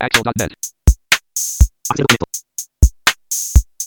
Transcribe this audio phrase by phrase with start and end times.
[0.00, 0.54] Axel.net.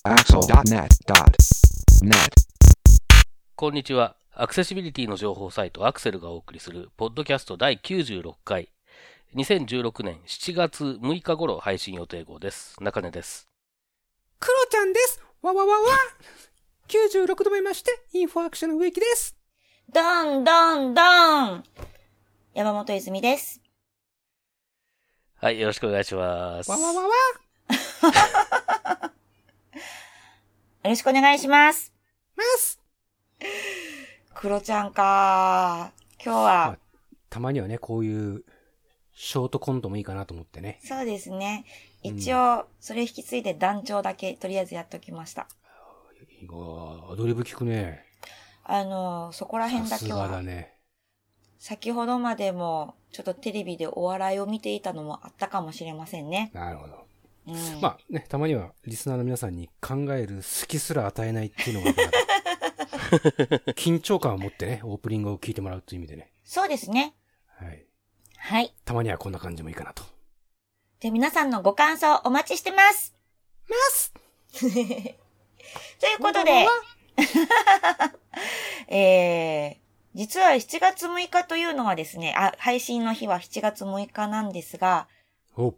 [0.04, 2.12] Axel.net.net.
[3.56, 4.18] こんにちは。
[4.34, 8.68] アクセシビリティの情報サイトアクセルがお送りする、ポッドキャスト第96回、
[9.38, 12.76] 2016年7月6日頃配信予定号です。
[12.84, 13.48] 中根です。
[14.38, 15.24] クロちゃんです。
[15.42, 15.88] わわわわ。
[16.90, 19.38] 96度目まして、インフォアクションの植木です。
[19.90, 21.64] どんどんどん
[22.54, 23.62] 山本泉です。
[25.42, 26.70] はい、よろしくお願いします。
[26.70, 27.10] わわわわ。
[30.84, 31.92] よろしくお願いします。
[32.36, 32.80] ます。
[34.36, 36.78] クロちゃんか今日は、
[37.32, 38.44] たまにはね、こういう、
[39.16, 40.80] ショートコントもいいかなと思ってね。
[40.84, 41.66] そうですね。
[42.04, 45.48] 一応、それ引き継いで団長だけ、とりあえずやっときました。
[46.40, 48.06] いいわアドリブ聞くね。
[48.64, 50.76] あの、そこら辺さすだけは、がだね。
[51.62, 56.50] 先ほどまでも、ちょっとテレビでお笑いを見ていたのもあったかもしれませんね。
[56.56, 57.06] なるほど。
[57.50, 57.82] うん。
[57.82, 61.94] まあね、たまにはリスナーの皆さんに考える隙すら与えないっていうのが
[63.78, 66.32] 緊張感を持ってね、オープニングを聞いてもらうという意味でね。
[66.44, 67.14] そうですね。
[67.46, 67.86] はい。
[68.38, 68.74] はい。
[68.84, 70.02] たまにはこんな感じもいいかなと。
[71.00, 73.14] で、皆さんのご感想お待ちしてます。
[73.70, 74.14] ます
[74.60, 76.66] ということで、
[78.90, 79.81] えー、
[80.14, 85.08] 実は7月6日というのはですね、あ、配信の日は7月6日なんですが、
[85.56, 85.74] お、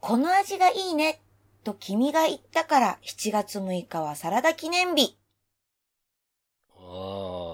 [0.00, 1.20] この味がいいね、
[1.62, 5.18] と君が言ったから7月6日はサラダ記念日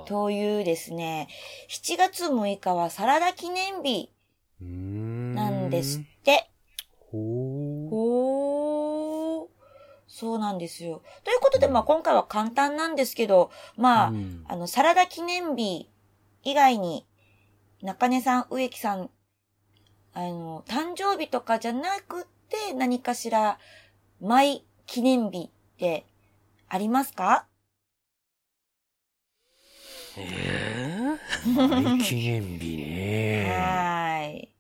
[0.06, 1.28] というですね、
[1.69, 4.10] 7月6日はサラダ記念日。
[4.60, 6.50] なんですって。
[6.98, 7.20] ほー。
[7.20, 7.59] ほー。
[10.12, 11.03] そうなんですよ。
[11.22, 15.89] ということで、まあ今回は簡単なんですけど、まあ、うんあの、サラダ記念日
[16.42, 17.06] 以外に、
[17.81, 19.09] 中根さん、植木さん、
[20.12, 23.59] あの、誕生日とかじゃなくて何かしら、
[24.21, 26.04] マイ記念日って
[26.69, 27.47] ありますか？
[30.19, 31.16] え
[31.56, 33.47] 大記念日ね。
[33.54, 34.54] はーい。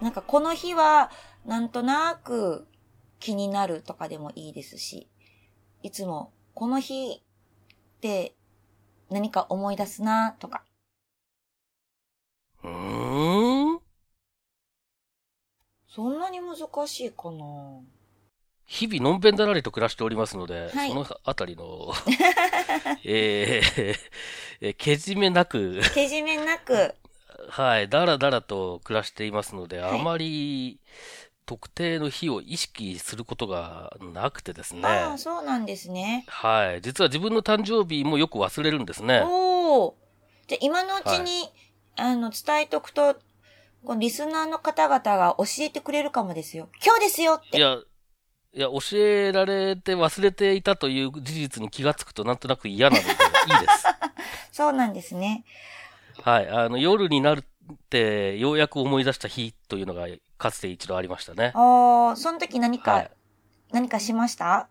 [0.00, 1.10] なんかこの日は、
[1.44, 2.68] なんとなく
[3.20, 5.08] 気になるとかでもいいですし、
[5.82, 8.34] いつもこの日って
[9.10, 10.64] 何か思い出すなとか。
[12.62, 13.80] ー、うーん？
[15.88, 17.80] そんなに難しいかな。
[18.66, 20.90] 日々のんべんだらりと暮らしておりますので、はい。
[20.90, 21.92] そのあたりの、
[23.04, 23.96] えー
[24.60, 26.94] えーけじめなく、けじめなく、
[27.48, 29.90] はい、だらだらと暮らしていますので、はい。
[29.94, 30.80] あまり
[31.46, 34.82] 特定の日を意識することがなくてですね。
[34.84, 36.24] ああ、そうなんですね。
[36.26, 36.82] はい。
[36.82, 39.22] 実は自分の誕生日もよく忘れるんですね。
[39.24, 39.96] おお。
[40.48, 41.48] じゃあ今のうちに、
[41.96, 43.16] あの、伝えとくと、
[43.84, 46.68] このリスナーの方々が教えてくれるかもですよ。
[46.84, 47.58] 今日ですよって。
[47.58, 47.78] いや、
[48.52, 53.18] いや、教えられて忘れていたという事実に気がつくとなんとなく嫌なので、いいで
[53.68, 53.84] す。
[54.50, 55.44] そうなんですね。
[56.22, 56.48] はい。
[56.48, 60.06] あの、夜になるって、ようやく思い出した日というのが、
[60.38, 61.52] かつて一度ありましたね。
[61.54, 63.10] おー、その時何か、はい。
[63.72, 64.68] 何かしました？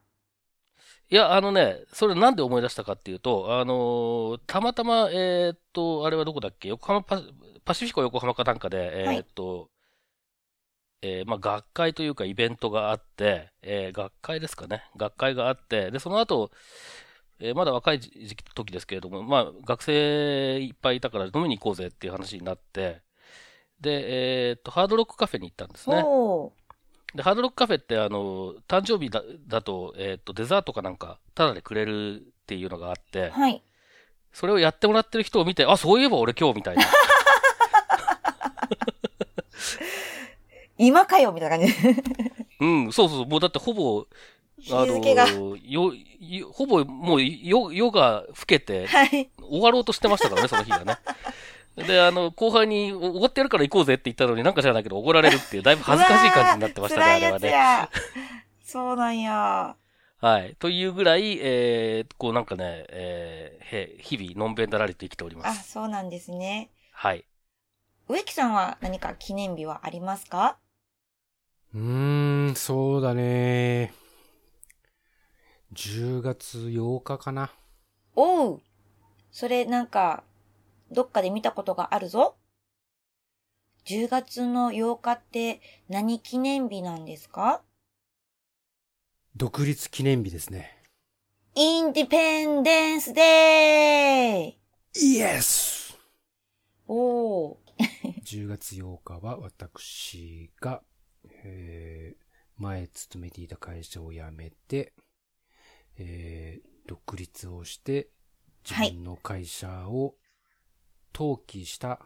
[1.09, 6.69] いや、あのね、それなんで思い出したかっていうと、あのーたまたま、えーっと、あれはどこだっけ？
[6.69, 7.21] 横浜パ、
[7.63, 9.69] パシフィコ横浜かなんかで、えーっと、
[11.01, 14.83] えーまあ、学会というかイベントがあって、えー学会ですかね？
[14.97, 16.49] 学会があって、で、その後、
[17.39, 23.01] えーまだ若い時期時ですけれども、まあ、学生いっぱいいたから飲みに行こうぜっていう話になって、
[23.81, 25.97] で、えーっと、ハードロックカフェに行ったんですね。
[27.13, 33.63] で、ハードロックカフェって、あの、誕生日だだと、えっ、と、デザートかなんか、タダでくれるっていうのがあって、はい。
[34.33, 36.83] それをやってもらってる人を見て、あ、そういえば俺今日みたいな。
[40.77, 41.73] 今かよみたいな感じ。
[42.59, 44.07] うん、そうそう、もうだってほぼ、
[44.57, 45.27] 日付が。
[45.29, 49.29] よ、よほぼもう夜、夜が更けて、はい。
[49.39, 50.97] 終わろうとしてましたからね、その日がね。
[51.75, 57.49] で、あの、後半に、おおごってやるから行こうぜって言ったのになんか知らないけど、おごられるっていう、だいぶ恥ずかしい感じになってましたね、あれはね。
[57.49, 57.89] や。
[58.63, 59.75] そうなんや。
[60.21, 60.55] はい。
[60.57, 65.69] というぐらい、えー、こうなんかね、えーへ、日々、のんべんだらりと生きておりまあ、す。
[65.73, 66.71] そうなんですね。
[66.93, 67.25] はい。
[68.07, 70.57] 植木さんは何か記念日はありますか？
[71.73, 73.93] うーん、そうだね。
[75.73, 77.51] 10月8日かな。
[78.15, 78.61] おう。
[79.31, 80.23] それなんか、
[80.91, 82.37] どっかで見たことがあるぞ。
[83.85, 87.61] 10月の8日って何記念日なんですか？
[89.35, 90.81] 独立記念日ですね。
[91.55, 95.97] インディペンデンスデーイエス
[96.87, 97.55] おー。
[98.23, 100.81] 10月8日は私が
[101.43, 102.25] えー
[102.57, 104.93] 前勤めていた会社を辞めて、
[105.97, 108.09] えー独立をして、
[108.63, 110.13] 自分の会社を
[111.15, 111.99] 登記した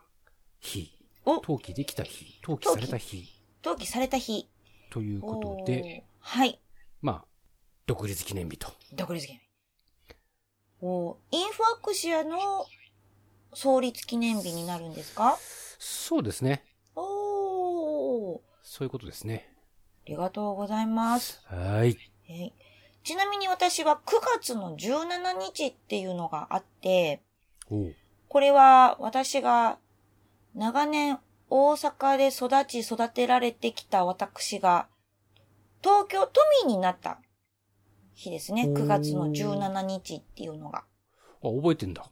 [0.62, 3.28] 日、お登記できた日、登記された日
[3.62, 4.50] 登記された日。
[4.90, 6.62] ということおで、ーはい。
[7.02, 7.26] まあ、
[7.88, 8.72] 独立記念日と。
[8.94, 9.46] 独立記念日。
[10.80, 12.66] おーインフアクシアの
[13.54, 15.38] 創立記念日になるんですか？
[15.78, 16.64] そうですね。
[16.96, 18.40] おー。
[18.64, 19.54] そういうことですね。
[20.06, 21.42] ありがとうございます。
[21.48, 21.98] はい。
[22.30, 22.69] えー
[23.04, 27.22] ちなみに私は9月の17日っていうのがあって、
[28.28, 29.78] これは私が
[30.56, 31.20] 長年
[31.50, 34.88] 大阪で育ち育てられてきた私が
[35.82, 37.20] 東京都民になった
[38.14, 38.66] 日ですね。
[38.68, 40.84] おー9月の17日っていうのが。
[41.42, 42.06] あ、覚えてんだ。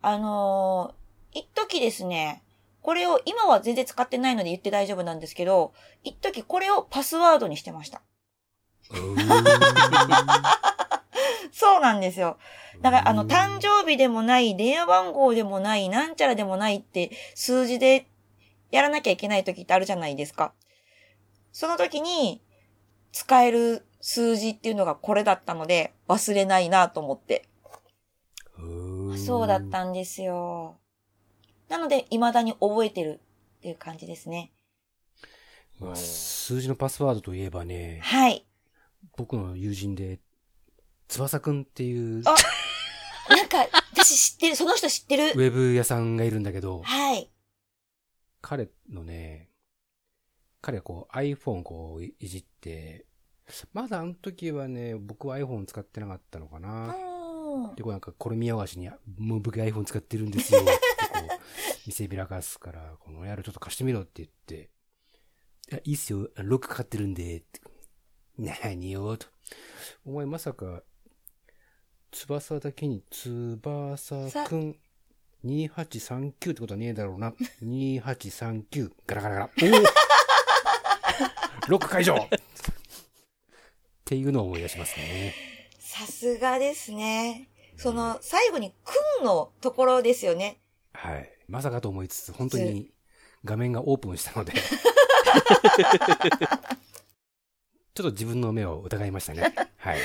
[0.00, 2.42] あのー、一時ですね、
[2.80, 5.72] これを今は全然使ってないので言って大丈夫なんですけど、
[6.04, 8.02] 一時これをパスワードにしてました。
[11.52, 12.38] そうなんですよ。
[12.80, 18.06] だから、あの、うん誕生日でもない、電話番号でもない、なんちゃらでもないって、数字で
[18.70, 20.52] やらなきゃいけない時ってあるじゃないですか。
[21.52, 22.42] その時に、
[23.12, 27.48] 使える数字っていうのがこれだったので、忘れないなと思って。
[29.16, 29.68] そうだっ。
[29.68, 30.78] たんですよ。
[31.68, 33.20] なので、未だに覚えてる
[33.58, 34.52] っていう感じですね。
[35.78, 38.47] まあ数字のパスワードといえばね、はい。
[39.16, 40.20] 僕の友人で、
[41.08, 42.34] 翼くんっていうあ
[43.34, 43.58] なんか、
[43.92, 45.32] 私知ってる、その人知ってる。
[45.34, 47.30] ウェブ屋さんがいるんだけど、はい。
[48.40, 49.50] 彼のね、
[50.60, 53.06] 彼はこう iPhone こういいじって、
[53.72, 56.92] まだあの時はね、僕は iPhone 使ってなかったのかうな。
[57.72, 57.74] ん。
[57.74, 60.60] で、こうなんか、これ見合わしに、もう僕 iPhone 使ってるんですよ。
[60.62, 60.70] って
[61.12, 61.28] こう、
[61.86, 64.70] 見せびらかすから、このやるちょっと貸してみろって言って、
[65.70, 67.60] いや、いいっすよ、ロックかかってるんで、って
[68.38, 69.26] 何よ、と。
[70.06, 70.82] お前まさか、
[72.12, 74.76] 翼だけに、翼くん、
[75.44, 77.34] 2839ってことはねえだろうな。
[77.62, 79.50] 2839、ガラガラガラ。
[79.62, 79.70] おお
[81.68, 82.28] ロック解除っ
[84.04, 85.34] ていうのを思い出しますね。
[85.80, 87.50] さすがですね。
[87.76, 90.60] その、最後に、くんのところですよね。
[90.92, 91.28] はい。
[91.48, 92.92] まさかと思いつつ、本当に
[93.44, 94.52] 画面がオープンしたので。
[97.98, 99.52] ちょっと自分の目を疑いましたね。
[99.76, 99.98] はい。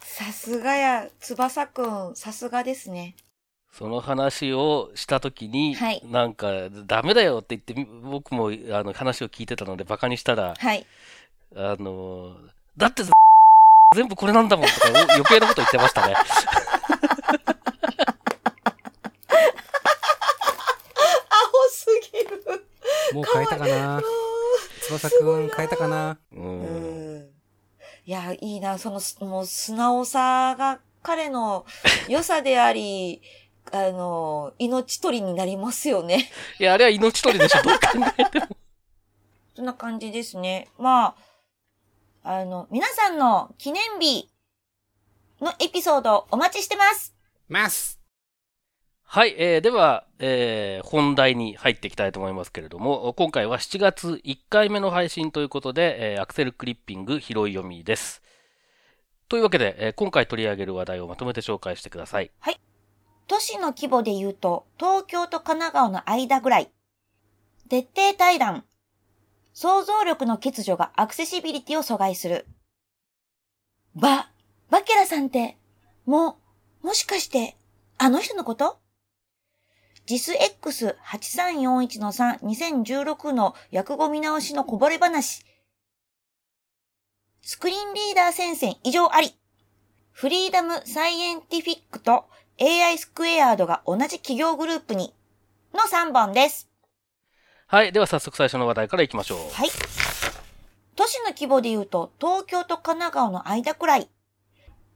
[0.00, 3.14] さすがや、翼くん、さすがですね。
[3.70, 10.86] その話をしたときに、はいなんか、ダメだよって言って、僕もあの話を聞いてたので、バカにしたら、はい。
[11.54, 12.38] あの、
[12.74, 13.02] だって、
[13.94, 16.14] 全部これなんだもんとか、お余計なこと言ってましたね。
[16.16, 16.24] 青
[21.68, 22.42] すぎる。
[23.12, 24.00] もう変えたかな
[24.86, 26.36] 翼くん変えたかなう。
[26.36, 27.26] うんん。
[28.04, 31.66] いや、いいな、その、すもう、素直さが彼の
[32.08, 33.20] 良さであり、
[33.72, 36.30] あの、命取りになりますよね。
[36.60, 38.46] いや、あれは命取りでしょ、どう考えても。
[39.56, 40.68] そんな感じですね。
[40.78, 41.16] ま
[42.22, 44.30] あ、あの、皆さんの記念日
[45.40, 47.12] のエピソードお待ちしてます。
[47.48, 47.98] ます
[49.02, 58.22] はい、えー、では、えー、本題に入っていきたいと思いますけれども、今回は7月1回目の配信ということで、えー、アクセルクリッピング拾い読みです。
[59.28, 62.30] というわけで、えー今回取り上げる話題をまとめて紹介してください。
[62.40, 62.60] はい
[63.28, 66.70] 都市の規模で言うと、東京と神奈川の間ぐらい。
[67.68, 68.64] 徹底対談。
[69.52, 72.46] 想像力の欠如がアクセシビリティを阻害する。
[73.96, 74.30] ば、
[74.70, 75.58] バケラさんって、
[76.04, 76.38] も、
[76.82, 77.56] もしかして、
[77.98, 78.78] あの人のこと
[80.06, 85.44] ?JISX8341-3 2016の訳語見直しのこぼれ話。
[87.48, 89.32] スクリーンリーダー戦線異常あり。
[90.10, 92.24] フリーダムサイエンティフィックと
[92.60, 95.14] AI スクエアードが同じ企業グループに
[95.72, 96.68] の3本です。
[97.68, 99.38] はい、では早速最初の話題からいきましょう。
[99.52, 99.68] はい。
[100.96, 104.08] 都市の規模で言うと東京と神奈川の間くらい。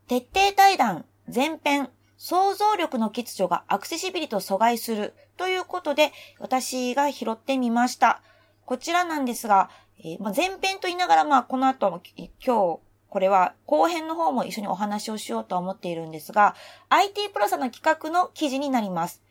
[0.08, 8.22] 徹底対談、前編、想像力の欠如がアクセシビリティを阻害するということで私が拾ってみました。
[8.66, 9.70] こちらなんですが、
[10.02, 12.28] えーまあ、前編と言いながらまあこの後も今
[12.76, 12.78] 日
[13.10, 16.54] これは後編の方も一緒にお話をしようと思っているんですが、
[16.90, 19.22] IT プロさんの企画の記事になります。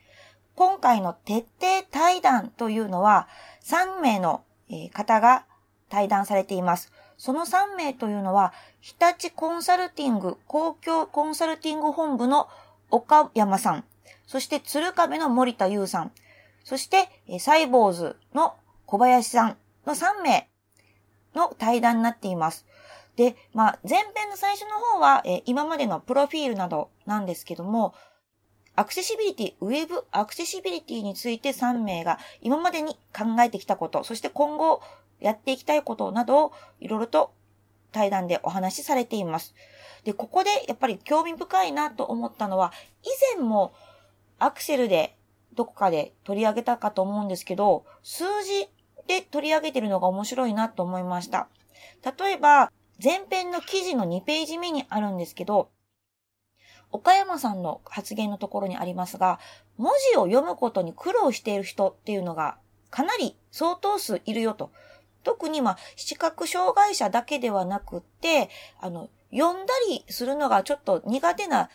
[0.56, 3.30] 今回の徹底対談というのは
[3.64, 4.44] 3名の
[4.92, 5.46] 方が
[5.88, 6.92] 対談されています。
[7.18, 12.48] その3名というのは、日立コンサルティング公共コンサルティング本部の
[12.92, 13.86] 岡山さん、
[14.28, 16.12] そして鶴壁の森田優さん、
[16.64, 17.10] そして
[17.40, 20.50] サイボーズの小林さんの3名
[21.36, 22.66] の対談になっています。
[23.16, 27.94] で、まあ、前編の最初の方は、えー今までのプロフィールなどなんですけども、
[28.76, 34.82] アクセシビリティ、ウェブアクセシビリティについて3名が今までに考えてきたこと、そして今後
[35.20, 37.34] やっていきたいことなどをいろいろと
[37.92, 39.54] 対談でお話しされています。
[40.06, 42.72] で、ここでやっぱり興味深いなと思ったのは、
[43.04, 43.74] 以前も
[44.38, 45.18] アクセルで
[45.56, 48.70] どこかで取り上げたかと思うんですけど、数字
[49.10, 51.50] で取り上げてるのが面白いなと思いました。
[52.20, 52.72] 例えば、
[53.04, 55.72] 前編の記事の2ページ目にあるんですけど、
[56.92, 59.40] 岡山さんの発言のところにありますが、
[59.78, 62.60] 文字を読むことに苦労している人っていうのが
[62.92, 64.72] かなり相当数いるよと。
[65.24, 68.50] 特にまあ、視覚障害者だけではなくって、
[68.80, 71.70] あの、読んだりするのがちょっと苦手な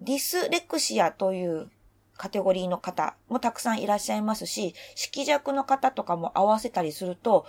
[0.00, 1.70] ディスレクシアという
[2.16, 7.46] カテゴリーの方もたくさんいらっしゃいますし、色弱の方とかも合わせたりすると、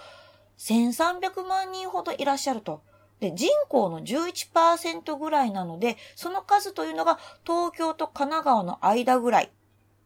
[0.57, 2.81] 1300万人ほどいらっしゃると。
[3.19, 9.51] で、人口の11%ぐらいなので、その数というのが東京と神奈川の間ぐらい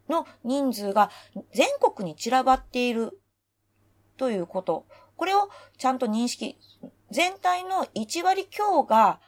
[0.10, 1.10] の人数が
[1.54, 3.20] 全国に散らばっている
[4.18, 4.86] ということ。
[5.16, 6.58] これをちゃんと認識、
[7.12, 9.20] 全体の1割強が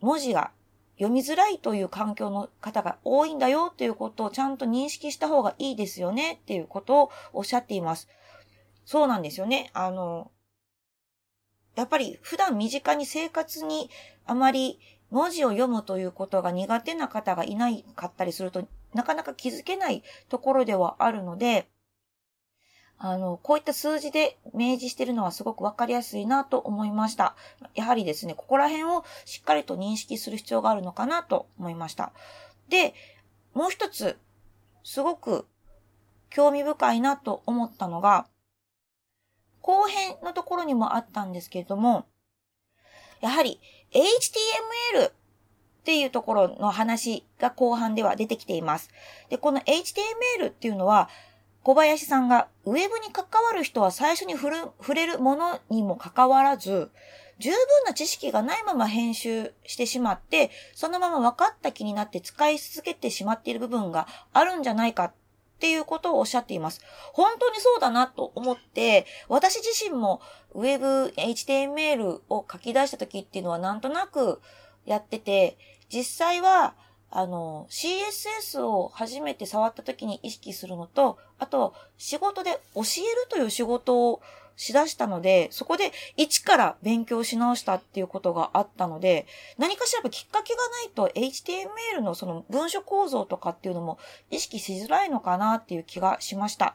[0.00, 0.52] 文字が
[0.96, 8.08] 読みづらいという環境の方が多いんだよということをちゃんと認識した方がいいですよねっていうことをおっしゃっています。
[8.84, 9.70] そうなんですよね。
[9.74, 10.30] あの、
[11.74, 13.90] やっぱり普段身近に生活に
[14.24, 21.68] あまり文字を読むということが苦手な方がいないかったりすると、なかなか気づけないところではあるので、
[22.98, 27.36] あの、こういった数字で明示しているのはすごくわかりやすいなと思いました。
[27.74, 32.12] やはりですね、ここら辺をしっかりと認識する必要があるのかなと思いました。
[32.68, 32.94] で、
[33.52, 34.18] もう一つ、
[34.82, 35.46] すごく
[36.30, 38.28] 興味深いなと思ったのが、
[39.60, 42.06] 後編のところにもあったんですけれども、
[43.20, 43.60] やはり
[43.92, 45.12] HTML っ
[45.84, 48.90] ていうところの話が後半では出てきています。
[49.28, 51.08] で、この HTML っていうのは、
[51.66, 56.92] 小林さんがウェブに関わる人は最初に触る触れるものにもかかわらず、
[57.40, 65.12] 十分な知識がないまま編集してしまって、そのまま分かった気になって使い続けてしまっている部分があるんじゃないかっ
[65.58, 66.82] ていうことをおっしゃっています。
[67.12, 70.20] 本当にそうだなと思って、私自身も
[70.54, 74.40] ウェブ HTML を書き出した時っていうのはなんとなく
[74.84, 75.58] やってて、
[75.92, 76.76] 実際は
[77.10, 84.20] あの、CSS を初めて触った時に意識するのと、あと、仕事で教えるという仕事を
[84.56, 89.26] しだしたので、そこで一から勉強し直したっていうことがあったので、
[89.58, 93.98] 何かしらやっきっかけがないと HTML のその文書構造とかっていうのも
[94.30, 96.74] 意識しづらいのかなっていう気がしました。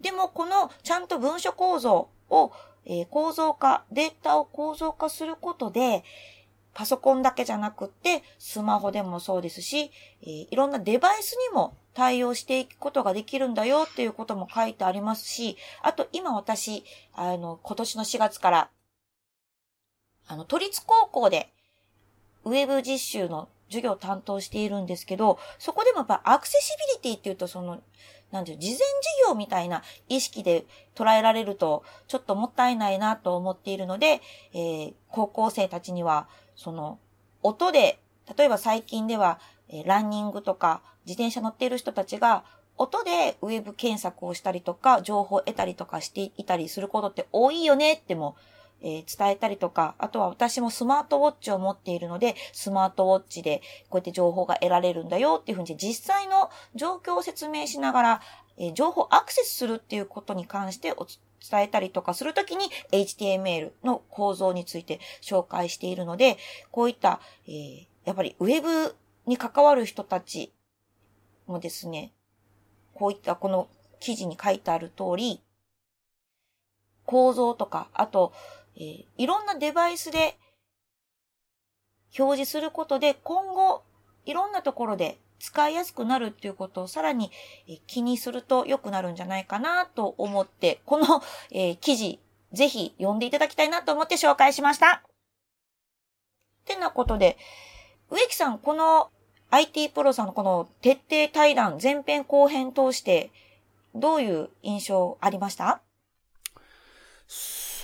[0.00, 2.52] でも、このちゃんと文書構造を、
[2.84, 6.04] えー構造化、データを構造化することで、
[6.74, 9.90] パソコンだけじゃなくって、スマホでもそうですし、
[10.22, 18.70] えーいろんなデバイスにも対応していくことができるんだよっていうことも書いてありますし、あと今私、あの、今年の4月から、
[20.26, 21.52] あの、都立高校で、
[22.44, 27.80] ウェブ実習の授業を担当しているんですけど、そこでもやっぱアクセシビリティっていうと、その、
[28.30, 28.88] なんていう、事前授
[29.28, 34.20] 業みたいな意識で捉えられると、ちょっともったいないなと思っているので、
[34.52, 36.26] えー高校生たちには、
[36.56, 36.98] その、
[37.42, 38.00] 音で、
[38.36, 39.38] 例えば最近では、
[39.68, 42.44] えーランニングとか自転車乗っている人たちが、
[42.76, 48.36] 音でウェブ検索をしたりとか、情報を得たりとかしていたりすることって多いよねっても、
[48.84, 58.20] えー伝えたりとか、あとは私もスマートウォッチを持っているので、スマートウォッチでこうやって情報が得られるんだよっていうふうに実際の状況を説明しながら、
[58.58, 66.36] えー情報アクセスするっていうことに関してお伝えたりとかするときに HTML の構造について紹介しているので、
[66.70, 68.94] こういった、えーやっぱりウェブ
[69.26, 70.52] に関わる人たち
[71.46, 72.12] もですね、
[72.92, 75.40] こういったこの記事に書いてある通り、
[77.06, 78.32] 構造とか、あと、
[78.76, 80.36] えーいろんなデバイスで
[82.18, 83.82] 表示することで今後
[84.24, 87.30] いろんなところで使いやすくなるっていうことをさらに
[87.86, 92.18] 気にすると良くなるんじゃないかなと思って、この、えー記事
[92.52, 95.02] ぜひ読んでいただきたいなと思って紹介しました。
[95.02, 97.36] ってなことで、
[98.10, 99.10] 植木さん、この
[99.50, 103.30] IT プロさんのこの徹底対談前編後編通して
[103.94, 105.82] どういう印象ありました？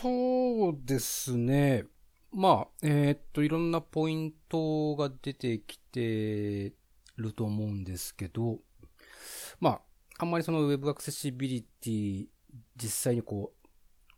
[0.01, 1.85] そうですね。
[2.33, 6.73] まあ、えーっと、いろんなポイントが出てきて
[7.17, 8.61] ると思うんですけど、
[9.61, 9.81] まあ、
[10.19, 12.27] あんまりその Web アクセシビリティ、
[12.77, 13.69] 実際にこう、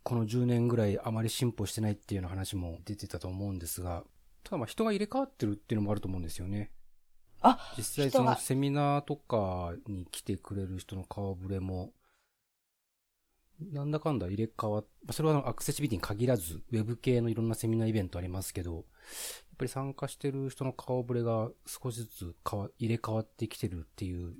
[0.03, 4.03] この10年ぐらいあまり進歩してないっていうような話も出てたと思うんですが、
[4.43, 6.71] ただまあ人が入れ替わってるっていうのもあると思うんですよね。
[7.41, 11.91] あ、実際そのセミナーとかに来てくれる人の顔ぶれも、
[13.59, 18.83] なんだかんだ入れ替わっ、まあそれはアクセシビリティに限らず、ウェブ系のいろんなセミナーイベントありますけど、やっ
[19.57, 24.33] ぱり参加してる人の顔ぶれが少しずつ変わ入れ替わってきてるっていう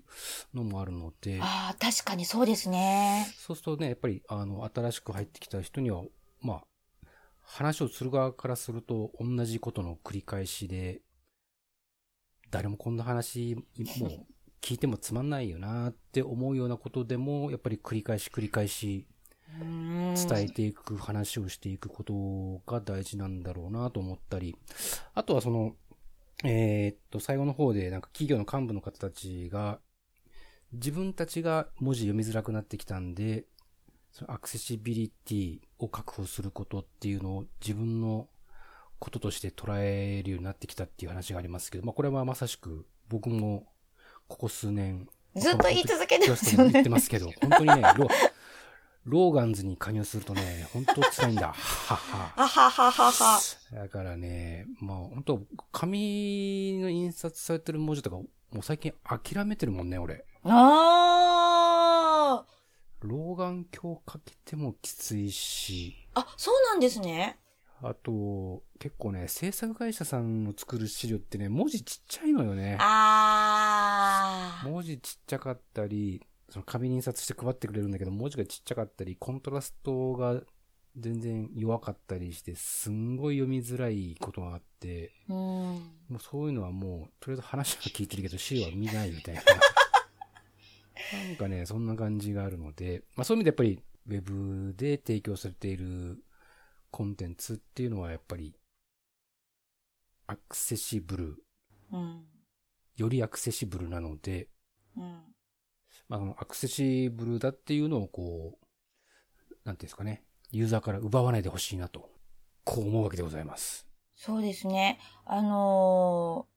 [0.53, 3.27] のもあるので、ああ、確かにそうですね。
[3.37, 6.03] そうするとね、やっぱり、あの、新しく入ってきた人には、
[6.41, 6.63] まあ、
[7.41, 11.01] 話をする側からすると、同じことの繰り返しで、
[12.49, 14.32] 誰もこんな話、もう、
[14.63, 19.05] 聞いてもつまんないよなって思うようなことでも、やっぱり繰り返し繰り返し
[19.59, 24.55] 伝伝えていく、話をしていくことが大事なんだろうなと思ったり、
[25.13, 25.75] あとはその、
[26.45, 29.79] えーっと、最後の方で、なんか企業の幹部の方たちが、
[30.71, 33.43] 自分たちが文字読みづらくなってきたんで、
[34.13, 38.29] そのアクセシビリティを確保することっていうのを自分の
[38.99, 43.67] こととして捉えるようになってきたっていう話がありますけど、まあこれはまさしく僕も
[44.27, 48.07] ここ数年、ずっと言い続けてますよね言ってますけど、本当にね、ロ
[49.05, 51.47] ローガンズに加入するとね、本当辛いんだ。
[51.47, 52.33] はは。
[52.37, 53.39] あはははは。
[53.73, 58.25] だからね、まあ本当紙の印刷されてる文字とか、も
[58.59, 60.25] う最近諦めてるもんね、俺。
[60.45, 62.45] あ
[63.01, 66.21] 老眼鏡かけてもきついし、あ。
[66.21, 67.37] あ、そうなんですね。
[67.81, 72.77] あと、結構ね、制作会社さんの作る資料ってね、文字ちっちゃいのよね。
[72.79, 72.83] ああ。
[74.63, 80.41] 文字ちっちゃかったり、その紙に印刷して配ってくれるんだけど、文字がちっちゃかったり、コントラストが
[80.95, 85.35] 全然弱かったりして、すんごい読みづらいことがあって、うん。
[85.35, 85.81] も
[86.17, 89.41] うそういうのはもう、とりあえず話は聞いてるけど、資料は見ないみたいな。
[91.27, 96.23] なんかね、そんな感じがあるので、まあそういう意味でやっぱり、ウェブで提供されている
[96.91, 98.55] コンテンツっていうのはやっぱり、
[100.27, 101.43] アクセシブル、
[101.91, 102.25] うん。
[102.97, 104.47] よりアクセシブルなので、
[104.97, 105.21] うん。
[106.09, 108.65] まあ、アクセシブルだっていうのをこう、
[109.63, 112.09] なんていうんですかね、ユーザーから奪わないでほしいなと、
[112.63, 113.87] こう思うわけでございます。
[114.15, 114.99] そうですね。
[115.25, 116.53] あのー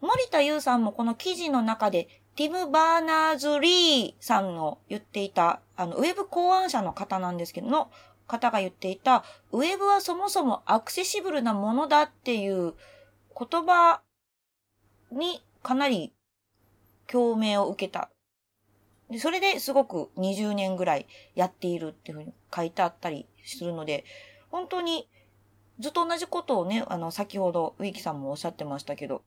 [0.00, 7.90] 森田優さんもこの記事の中で、ティム・バーナーズ・リーさんの言っていた、あの、ウェブ考案者の方なんですけど、の
[8.28, 12.74] 方が言っていた、ウェブはそもそもアクセシブルなものだっていう
[13.36, 14.02] 言葉
[15.10, 16.12] にかなり
[17.10, 18.10] 共鳴を受けた。
[19.10, 24.04] でそれですごく20年ぐらいやっているっていうふうに書いてあったりするので、
[24.50, 25.08] 本当に
[25.80, 29.22] ずっと同じことをね、あの、先ほどウィキさんもおっしゃってましたけど、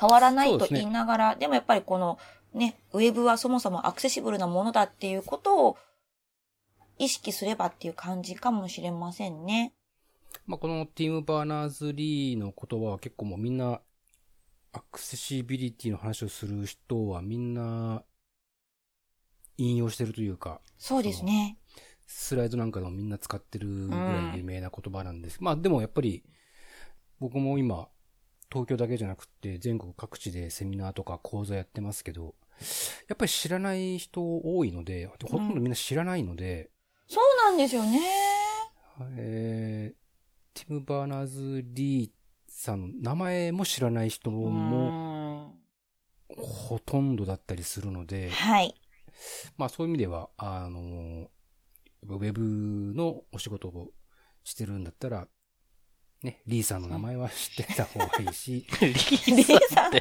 [0.00, 2.18] 変わらないと言いながら、でもやっぱりこの
[2.54, 5.76] ね、ウェブはそもそもアクセシブルなものだっていうことを
[6.98, 9.72] 意識すればっていう感じかもしれませんね。
[10.46, 13.80] まあ、このティム・バーナーズ・リーの言葉は結構もうみんな、
[14.72, 18.04] アクセシビリティの話をする人はみんな、
[19.56, 21.58] 引用してるというか、そうですね。
[22.06, 25.38] スライドなんかでもみんな使ってるぐらい有名な言葉なんです。
[25.40, 26.24] まあでもやっぱり、
[27.18, 27.88] 僕も今、
[28.50, 32.34] 東京だけじゃなくって全国各地でセミナーとか講座やってますけど、
[33.08, 36.70] やっぱり知らない人多いので、ほとんどみんな知らないので、
[37.06, 38.00] そうなんですよね。
[39.16, 42.10] えー、ティム・バーナーズ・リー
[42.58, 45.54] さんの名前も知らない人うもん
[46.36, 48.74] ほとんどだったりするので、はい。
[49.56, 51.30] まあそういう意味では、あの、
[52.02, 53.90] ウェブのお仕事を
[54.42, 55.28] してるんだったら、
[56.22, 59.92] ね、リーさんの名前は知ってた方がいいし、リ リーさん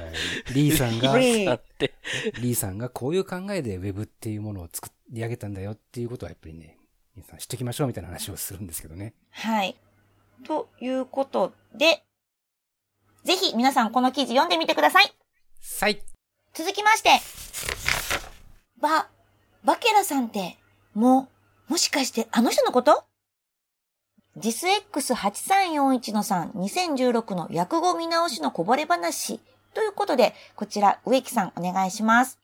[0.53, 6.79] リーさんが、リーさんがこういう考えでウェブっていうものを作り上げたんだよっていうことはやっぱりね、
[7.15, 9.13] 皆さん知っておきましょうみたいな話をするんですけどね。
[9.29, 9.75] はい。
[10.43, 12.03] ということで、
[13.23, 15.13] ぜひ皆さんこの記事読んでみてください。
[15.59, 16.01] さい
[16.53, 17.09] 続きまして、
[18.79, 19.07] ば、
[19.63, 20.57] バケラさんって、
[20.93, 21.29] も
[21.69, 23.03] う、もしかしてあの人のこと
[24.37, 29.39] ？JISX8341 の3、2016の訳語見直しのこぼれ話。
[29.73, 32.39] ということで、こちら、植木さんお願いします。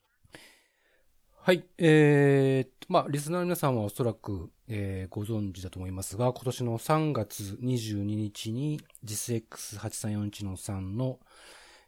[1.46, 1.62] はい。
[1.76, 11.18] えーと、まあ、リスナーの皆さんはおそらく、えーご存知だと思いますが、今年の3月22日に JISX8341 の3の、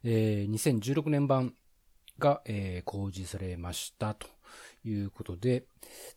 [0.05, 1.55] えー2016年版
[2.19, 4.27] が、えー公示されましたと
[4.85, 5.65] いうことで、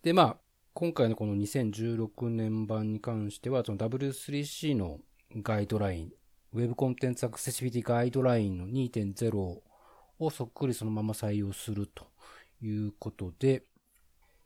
[0.03, 0.37] で、まあ、
[0.73, 4.99] 今回のこの2016年版に関しては、その W3C の
[5.37, 6.11] ガイドライン、
[6.53, 9.61] Web コンテンツアクセシビリティガイドラインの2.0
[10.19, 12.05] をそっくりそのまま採用すると
[12.61, 13.63] いうことで、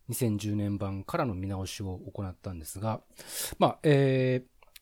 [0.10, 3.02] 2010年版からの見直しを行ったんですが、
[3.58, 4.80] まあ、えー、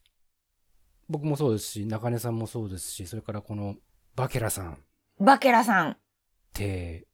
[1.10, 3.76] 僕もそうですし、中根さんもそうですし、それからこの
[4.16, 4.78] バケラさんっ
[5.20, 5.98] バケラさん。
[6.54, 7.08] て、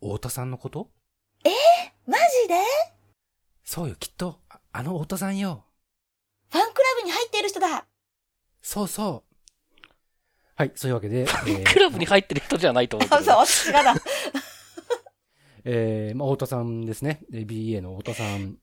[0.00, 0.90] 太田さんのこと？
[2.06, 2.54] マジで？
[3.64, 5.64] そうよ、きっと、ああの太田さんよ。
[6.50, 7.86] ファンクラブに入っている人だ。
[8.62, 9.34] そうそう。
[10.56, 13.22] はい、そういうわけで、えークラブに入ってる人じゃないと思うけど。
[13.22, 13.94] そうそう、私がだ。
[15.64, 17.20] えー、まあ、太田さんですね。
[17.32, 18.58] えー BA の太田さん、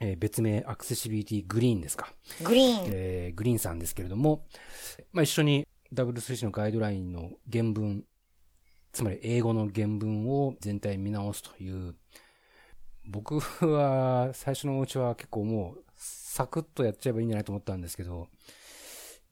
[0.00, 2.12] えー別名アクセシビリティグリーンですか。
[2.42, 2.84] グリーン。
[2.86, 4.46] えーグリーンさんですけれども、
[5.12, 8.04] まあ、一緒に W3C のガイドラインの原文、
[8.92, 11.94] つまり英語の原文を全体見直すという、
[13.06, 18.28] 僕は最初のうちは結構もうサクッとやっちゃえばいいんじゃないと思ったんですけど、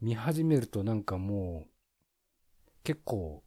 [0.01, 1.71] 見始めるとなんかもう
[2.85, 3.43] 結構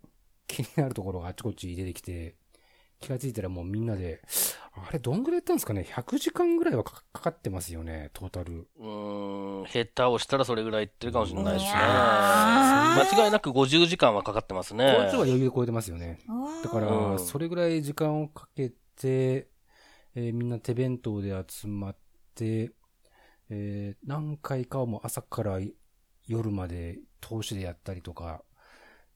[0.45, 2.35] 気になるところがあちこち出てきて、
[2.99, 4.21] 気がついたらもうみんなで、
[4.73, 8.67] あれどんぐらいやったんですかね ?100 時間ぐらいはかかかってますよね、トータル。
[8.77, 11.71] うーん、ヘッダーをしたらそれぐらいいってるかもしれないですね。
[11.73, 14.83] 間違いなく50時間はかかってますね。
[14.85, 16.19] 50は余裕で超えてますよね。
[16.63, 19.47] だかうら、んそれぐらい時間をかけて、
[20.15, 21.97] えーみんな手弁当で集まっ
[22.35, 22.71] て、
[23.49, 25.59] えー何回かはもう朝から
[26.27, 28.43] 夜まで通しでやったりとか、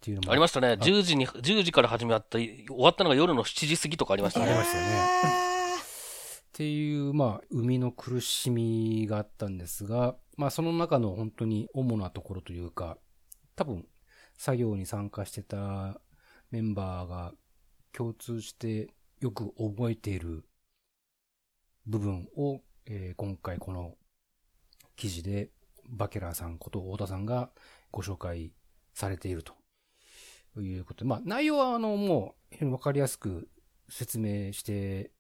[0.04, 0.74] っていうのもありましたね。
[0.74, 4.48] 10時に、10時から始まった、終わったのが夜の7時過ぎとかありましたね。
[4.48, 4.90] ありましたよね
[6.44, 12.98] っていう、まあ、生みの苦しみがあったんですが、まあ、その中の本当に主なところというか、
[13.56, 13.88] 多分、
[14.38, 16.02] 作業に参加してた
[16.52, 17.34] メンバーが
[17.94, 20.44] 共通してよく覚えている
[21.86, 23.96] 部分を、えー今回この
[24.98, 25.50] 記事で
[25.88, 27.52] バケラーさんこと太田さんが
[27.90, 28.52] ご紹介
[28.94, 29.54] されていると
[30.54, 31.04] ということ。
[31.04, 33.50] で、まあ内容はあのもう非常にわかりやすく
[33.90, 35.12] 説明して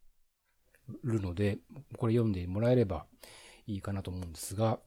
[1.03, 1.59] るので、
[1.97, 3.05] これ読んでもらえれば
[3.67, 4.79] いいかなと思うんですが、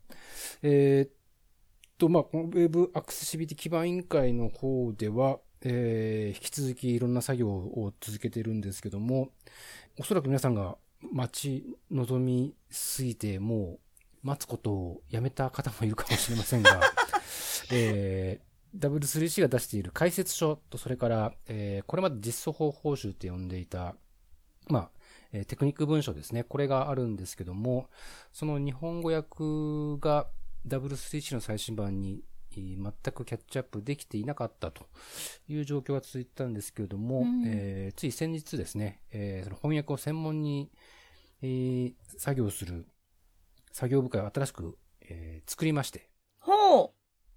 [0.62, 1.10] えーっ
[1.98, 9.30] と、まあ、この Web アクセシビリティ基盤委員会の方では、えー引き続きいろんな作業を続けてるんですけども、
[9.98, 10.76] おそらく皆さんが
[11.12, 13.78] 待ち望みすぎて、も
[14.22, 16.80] う待つことをやめた方もいるかもしれませんが、
[17.72, 23.96] えー W3C が出している解説書と、それから、えーこれまで実装法報酬って呼んでいた、
[24.68, 24.90] まあ、
[25.32, 26.44] えーテクニック文書ですね。
[26.44, 27.88] これがあるんですけども、
[28.32, 30.28] その日本語訳が
[30.66, 34.86] W3C の最新版にえー全くキャッチアップできていなかったと
[35.48, 40.70] いう状況が続いてたんですけれども、うんえーつい先日ですね、えーその翻訳を専門に、
[41.42, 42.86] えー作業する
[43.72, 46.95] 作業部会を新しく、えー作りまして、ほ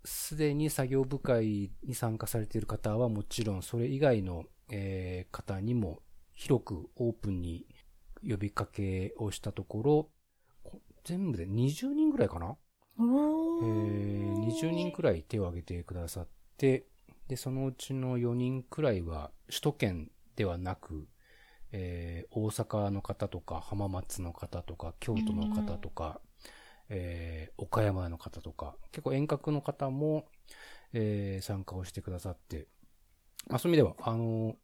[0.10, 6.02] すでに作業部会に参加されている方はもちろん、それ以外の、えー方にも
[6.34, 7.65] 広くオープンに
[8.28, 10.10] 呼びかけをしたところ、
[10.63, 12.58] こ全部で20人ぐらいかな？
[12.98, 16.86] えー20人くらい手を挙げてくださって、
[17.28, 21.08] で、そのうちの4人くらいは首都圏ではなく、
[21.72, 26.19] えー大阪の方とか、浜松の方とか、京都の方とか、
[26.89, 30.25] えー岡山の方とか、結構遠隔の方も、
[30.93, 32.67] えー参加をしてくださって、
[33.47, 34.58] まあそういう意味では、あの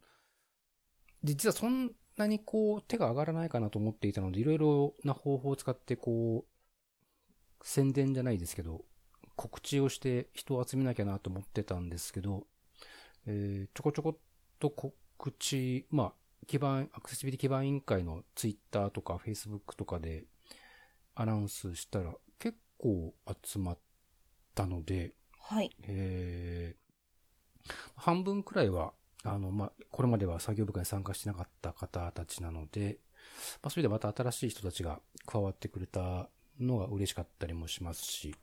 [1.24, 8.86] 実はそんなにこう手が上がらないかなと思っていたので、いろいろな方法を使ってこう、宣伝じゃないですけど、
[9.36, 12.48] 告知をして人を集めなきゃなと思ってたんですけど、
[13.28, 14.18] えーちょこちょこっ
[14.60, 14.94] と告
[15.40, 16.14] 知、まあ、
[16.48, 20.26] 基盤、アクセシビリティ基盤委員会のツイッターとかフェイスブックとかで
[21.16, 23.78] アナウンスしたら結構集まっ
[24.54, 25.76] たので、はい。
[25.84, 26.86] えー
[27.96, 33.00] 半分くらいは、あの、まあ、これまでは作業部会に参加してなかった方たちなので、
[33.62, 38.36] まあ、それでまた新しい人たちが加わってくれたのが嬉しかったりもしますし、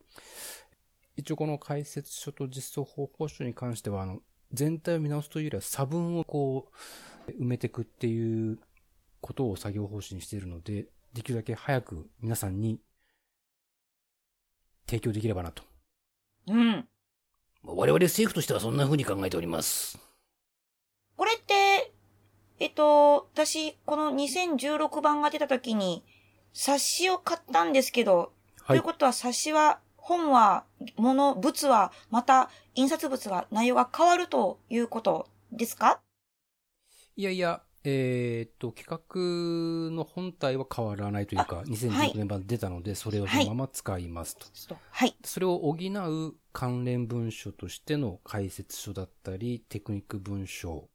[1.16, 4.20] 一応この解説書と実装方法書に関しては、あの、
[4.52, 6.68] 全体を見直すというよりは差分をこ
[7.28, 8.58] う、埋めていくっていう
[9.20, 12.80] ことを作業方針にしているので、できるだけ早く皆さんに
[14.86, 15.62] 提供できればなと
[16.48, 16.88] うん。
[17.64, 19.98] 我々政府としてはそんな風に考えております。
[21.16, 21.92] これって、
[22.58, 26.04] えっと、私、この2016版が出た時に、
[26.52, 30.64] 冊子を買ったんですけど、はいということは冊子は、本は、
[30.96, 36.00] 物、物は、また、印刷物は内容が変わるということですか？
[37.16, 44.76] いやいや、えーっと、企画の本体は変わらないというか、はい2016年版出たので、それをそのまま使いますと。
[44.90, 45.16] はい。
[45.24, 50.88] それを補う関連文書としての解説書だったり、テクニック文書。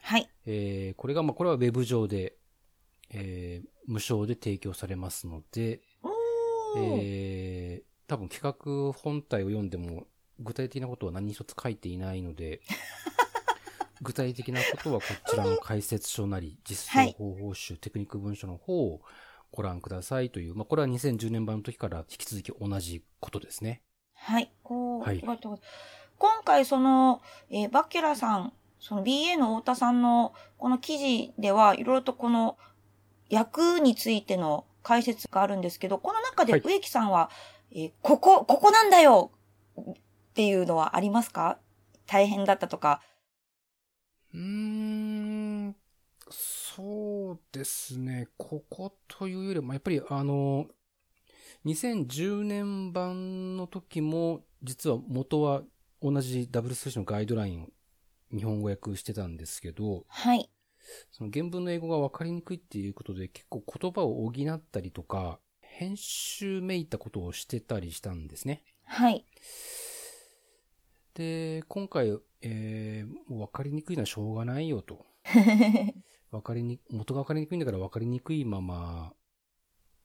[0.00, 0.28] はい。
[0.46, 2.36] えーこれが、まあ、これはウェブ上で
[3.10, 5.80] えー無償で提供されますので。
[6.76, 10.06] えー多分企画本体を読んでも
[10.40, 12.62] 具体的なことは何一つ書いていないので、
[14.02, 19.00] 具体的なことはこちらの解説書なり、実装方法集、テクニック文書の方を
[19.50, 23.82] ご覧くださいという、まあ、これは2010年版の時から引き続き同じことですね。
[24.14, 24.52] はい。
[24.64, 25.22] おーはい
[26.18, 32.58] 今回その、えーバッケラさん、その BA の太田さんのこの記事ではいろいろとこの
[33.28, 37.30] 役についての解説があるんですけど、この中ではい植木さんは、
[37.70, 39.30] えーここ、ここなんだよ
[39.80, 39.94] っ
[40.34, 41.58] ていうのはありますか？
[42.06, 43.00] 大変だったとか。
[44.38, 45.76] うーん、
[46.30, 48.28] そうですね。
[48.36, 50.68] ここというよりも、やっぱりあの、
[51.64, 55.62] 2010年版の時も、実は元は
[56.00, 57.68] 同じダブルスレッシュのガイドラインを
[58.30, 60.48] 日本語訳してたんですけど、はい。
[61.10, 68.62] その原文の英語が分かりにくいっていうことで結構言葉を補ったりとか、編集めいたことをしてたりしたんですね。
[68.84, 69.24] はい。
[71.18, 75.04] で、今回、えー、もう分かりにくいのはしょうがないよと。
[76.30, 79.12] 分かりに、元が分かりにくいんだから分かりにくいまま、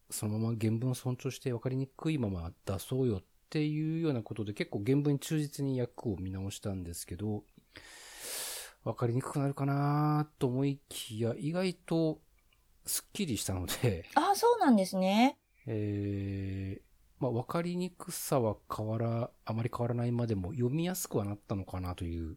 [0.10, 7.43] そのまま原文を尊重して分かりにくいまま出そうよっていうようなことで結構原文に忠実に訳を見直したんですけど、
[8.84, 12.21] 分かりにくくなるかなと思いきや、意外と
[12.88, 15.38] スッキリしたので、ああ、そうなんですね。
[15.67, 16.92] えー、
[17.24, 22.36] まあ分かりにくさは変わら、あまり変わらないまでも読みやすくはなったのかなという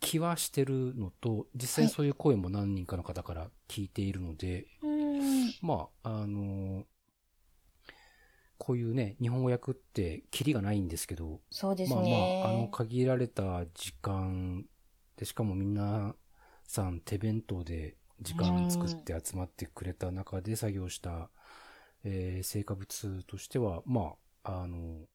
[0.00, 5.54] 気はしてるのと、実際そういう声も何人かの方から聞いているので、うーん。
[5.60, 6.84] まあ、あの
[8.56, 12.10] こういうね、日本語訳ってキリがないんですけど、そうですまあね。
[12.10, 14.64] まあ、あの限られた時間
[15.18, 16.14] で、しかもみんな
[16.64, 21.30] さん手弁当で時間作って集まってくれた中で作業した、
[22.04, 25.06] えー成果物としては、まあ、あの、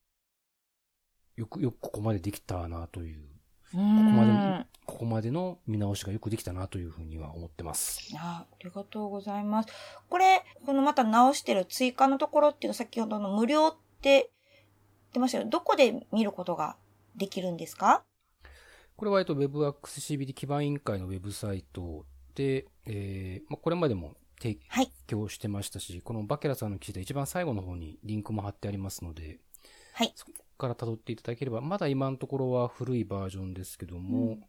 [1.35, 3.23] よく、よくここまでできたなという、
[3.71, 8.11] こここまでのここまでの見直しがよくできたなというふうには思ってます。
[8.17, 9.69] あありがとうございます。
[10.09, 14.29] これ、このまた直してる追加のところっていうの先ほどの無料って
[15.13, 15.45] 出ましたよ。
[15.45, 16.75] どこで見ることが
[17.15, 18.03] できるんですか？
[18.95, 24.91] これは、えっと、Web アクセシビリティ基盤委員会のウェブサイトで、えーまあ、これまでも提はい。
[25.07, 29.39] 供してましたし、このバケラさんの記事で一番最後の方にリンクも貼ってありますので、
[29.93, 30.11] はい。
[30.15, 34.45] そこから辿っていただければ、まだ今のところは古いバージョンですけども、うん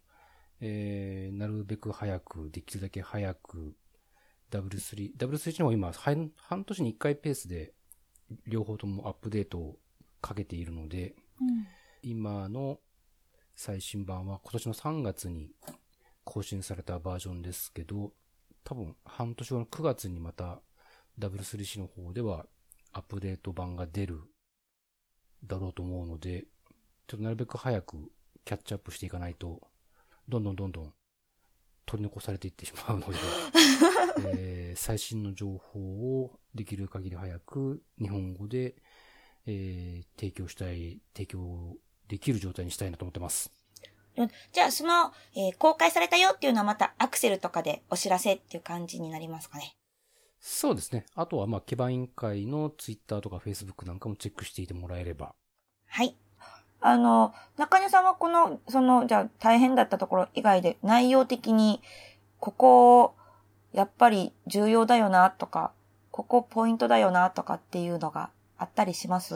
[0.61, 3.75] えー、なるべく早く、できるだけ早く、
[4.51, 7.73] W3、W3 の方今、半半年に1回ペースで、
[8.47, 9.79] 両方ともアップデートを
[10.21, 11.67] かけているので、うん
[12.07, 12.81] 今の
[13.57, 15.53] 最新版は今年の3月に
[16.25, 18.13] 更新されたバージョンですけど、
[18.65, 20.61] 多分半年後の9月にまた
[21.19, 22.47] W3C の方では
[22.93, 24.23] アップデート版が出る
[25.45, 26.47] だろうと思うので、
[27.07, 28.11] ちょっとなるべく早く
[28.45, 29.61] キャッチアップしていかないと、
[30.29, 30.93] どんどんどんどん
[31.87, 33.19] 取り残されていってしまうので、
[34.27, 38.75] えー最新の情報をできる限り早く日本語で、
[39.47, 41.77] えー提供したい、提供
[42.09, 43.64] できる状態にしたいなと思ってます。
[44.53, 49.77] じゃあ、その、えー公開されたよっていうのはまたアクセルとかでお知らせっていう感じになりますかね。
[50.41, 51.07] そうですね。
[51.15, 55.35] あとは、まあ、基盤委員会のツイッターとかフェイスブックなんかもチェックしていてもらえれば。
[55.87, 56.17] はい。
[56.81, 61.81] あの、中根さんはこの、その、じゃあ大変だったところ以外で内容的に、
[62.41, 63.15] ここ、
[63.73, 65.73] やっぱり重要だよなとか、
[66.11, 69.35] ここポイントだよなとかっていうのがあったりします？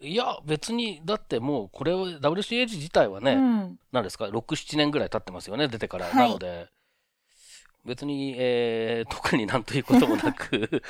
[0.00, 3.78] いや、別に、だってもう、これを、WCAG 自体はね、うん。
[3.92, 6.06] 何ですか、6、7年ぐらい経ってますよね、出てから。
[6.06, 6.68] はいなので、
[7.86, 10.82] 別に、えー、 特になんということもなく、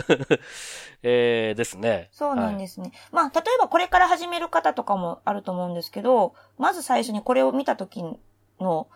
[1.02, 2.08] えー、ですね。
[2.12, 2.92] そうなんですね。
[3.12, 8.02] まあ、例えばこれから始める方とかもあると思うんですけど、まず最初にこれを見た時
[8.60, 8.88] の、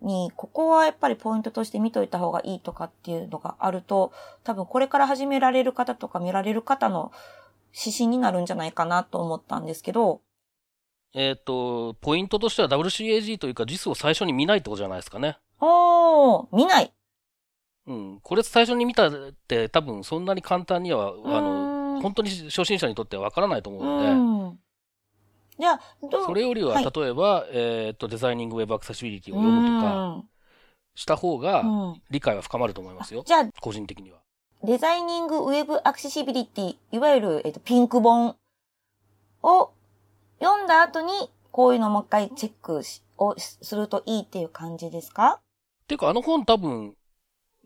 [0.00, 4.12] に、ここはやっぱりポイントとして見といた方がいいとかっていうのがあると、
[4.44, 7.12] 多分これから始められる方とか見られる方の
[7.76, 10.22] 指針になるんじゃないかなと思ったんですけど、
[11.12, 15.38] えっ、と、ポイントとしては WCAG というか JIS を最初に見ないってことじゃないですかね。
[15.60, 16.92] おー、見ない。
[17.86, 18.20] うん。
[18.22, 19.12] これ最初に見たっ
[19.48, 24.58] て多分そんなに簡単には、あうの、本当に初心者にとってはわからないと思うので、うん。
[25.58, 25.80] じゃあ、
[26.24, 30.24] それよりは、はい例えば、えっ、と、デザイニングウェブアクセシビリティを読むとか
[30.94, 31.64] した方が
[32.10, 33.24] 理解は深まると思いますよ。
[33.26, 34.20] じゃあ、個人的には。
[34.62, 38.36] デザイニングウェブアクセシビリティ、いわゆる、えっと、ピンク本
[39.42, 39.70] を
[40.38, 45.40] 読んだ後に、こういうのをもう一回チェックしをするといいっていう感じですか？
[45.88, 46.94] ていうか、あの本多分、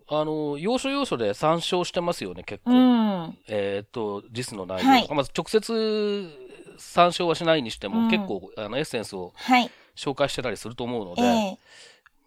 [0.09, 2.71] あの、要所要所で参照してますよね、結構。
[2.71, 3.39] うん。
[3.49, 6.31] えっ、と、実の内容とか、はいまず直接
[6.79, 9.71] 参照はしないにしても、うん結構、あの、エッセンスをはい。
[9.97, 11.59] 紹介してたりすると思うので、ええ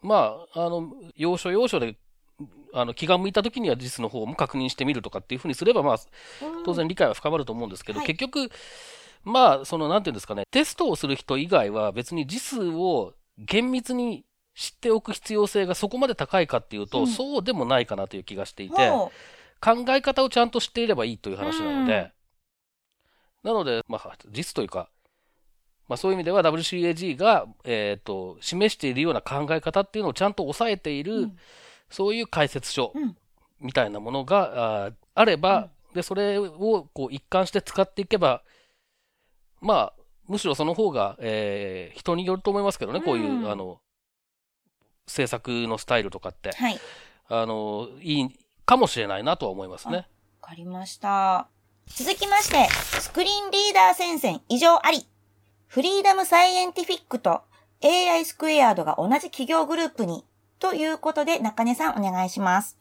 [0.00, 1.96] まあ、あの、要所要所で、
[2.72, 5.98] あの、気が向いた時には実の方も確認してみるとかっていうふうにすれば、まあ、
[6.64, 8.06] 当然理解は深まると思うんですけど、はい。
[8.06, 8.50] 結局、
[9.24, 14.24] まあ、その、なんていうんですかね、テストをする人以外は別に字数を厳密に
[14.54, 17.06] 知っておく必要性がそこまで高いかっていうと、うん。
[17.06, 19.10] そうでもないかなという気がしていて、ほ
[19.60, 22.12] 考え方をちゃんと知っていればいいという話なので、
[23.44, 23.50] うん。
[23.50, 24.88] なので、まあ、実というか、
[25.88, 31.38] まあそういう意味では WCAG が、えっ、と、示しているような考え方っていうのをちゃんと抑えている、うん
[31.90, 33.16] そういう解説書うん
[33.60, 38.42] みたいなものが、あれば、で、それをこう一貫して使っていけば、
[39.60, 39.92] まあ、
[40.28, 43.80] むしろその方が、えー人によると思いますけどね、こういう、うんあの、
[45.06, 46.80] 制作のスタイルとかってう。、はい。
[47.28, 48.28] あの、いい
[48.64, 49.96] かもしれないなとは思いますね。
[49.96, 51.48] わかりました。
[51.86, 52.68] 続きまして、
[53.00, 55.06] スクリーンリーダー戦線異常あり。
[55.66, 57.42] フリーダムサイエンティフィックと
[57.82, 60.24] AI スクエアードが同じ企業グループに。
[60.58, 62.76] ということで、中根さんお願いします。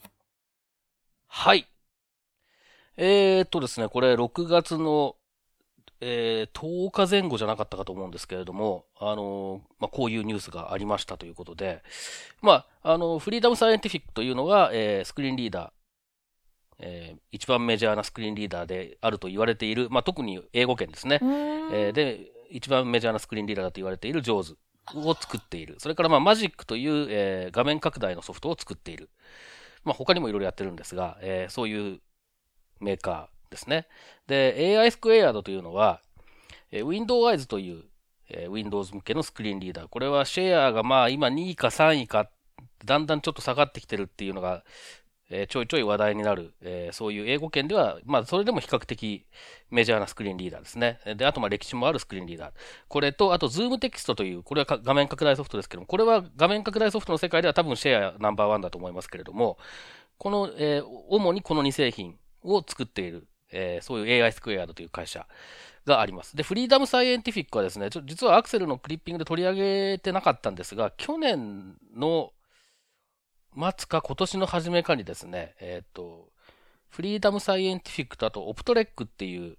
[1.28, 1.68] はい。
[2.98, 5.16] えー、っとですね、これ6月の、
[6.00, 11.84] えー10日前後じゃなかったかと思うんですけれども、あのーまあ、こういうニュースがありましたということで、
[12.42, 15.72] まあ、あの、フリーダムサイエンティフィックというのは、えースクリーンリーダー、
[16.80, 21.20] えー一番メジャーなスクリーンリーダーであると言われている、まあ、特に英語圏ですね。
[21.22, 24.56] えーで、一番メジャーなスクリーンリーダーだと言われている JAWS
[24.96, 25.76] を作っている。
[25.80, 29.10] それから、まあ、マジックという、えー画面拡大のソフトを作っている。
[29.84, 32.02] まあ、他にもいろいろやってるんですが、えーそういう
[32.80, 33.88] メーカーですね。
[34.28, 36.02] で、AI スクエアードというのは、
[36.72, 37.84] えー Windows という、
[38.30, 39.88] えー Windows 向けのスクリーンリーダー。
[39.88, 42.30] これはシェアがまあ今2位か3位か、
[42.86, 44.64] だんだんちょっと下がってきてるっていうのが、
[45.30, 49.26] えーちょいちょい話題になる、えーそういう英語圏では、まあそれでも比較的
[49.70, 51.00] メジャーなスクリーンリーダーですね。
[51.18, 52.54] で、あとまあ歴史もあるスクリーンリーダー。
[52.88, 59.58] これと、あと Zoom テキストという、これは画面拡大ソフトですけども、これは画面拡大ソフトの世界では多分シェアナンバーワンだと思いますけれども、
[60.18, 65.28] この、えー主にこの2製品を作っている、えーそういう AI スクエアードという会社
[65.86, 66.36] があります。
[66.36, 72.32] で、フリーダムサイエンティフィックはですね、ちょ実はアクセルのクリッピングで取り上げてなかったんですが、去年の
[73.58, 76.30] 末か今年の初めかにですね、えっ、と、
[76.90, 79.58] フリーダムサイエンティフィックとあとオプトレックっていう、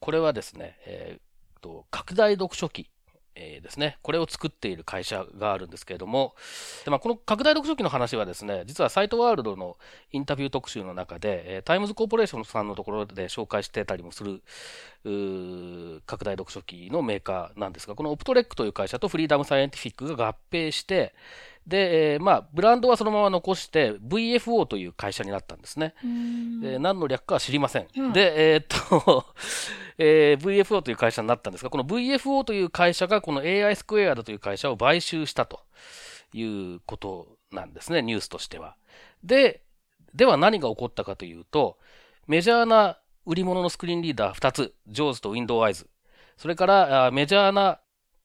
[0.00, 2.90] これはですね、えーと、拡大読書機、
[3.34, 6.34] えーですね、これを作っている会社があるんですけれども、
[6.84, 9.76] でまあ、この拡大読書機の話はですね、実はサイトワールドの
[10.12, 14.42] インタビュー特集の中で、えータイムズコーポレーションさんのところで紹介してたりもする、
[16.06, 21.14] 拡大読書機のメーカーなんですが、このオプトレックという会社とフリーダムサイエンティフィックが合併して、
[21.68, 25.94] で、えーまあ、ブランドはそのまま残して、VFO という会社になったんですね。
[26.62, 27.86] で何の略かは知りません。
[27.94, 29.26] うんで、えーっと、
[29.98, 35.60] えー VFO という会社になったんですが、この VFO という会社がこの AI スクエアだという会社を買収したと
[36.32, 38.76] いうことなんですね、ニュースとしては。
[39.22, 39.62] で、
[40.14, 41.78] では何が起こったかというと、
[42.26, 45.86] メジャーな売り物のスクリーンリーダー2つ、JAWS と Windows。
[46.38, 47.80] それからあメジャーな